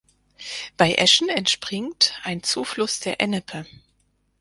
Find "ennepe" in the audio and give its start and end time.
3.21-3.67